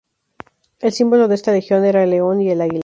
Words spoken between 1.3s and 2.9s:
esta legión era el león y el águila.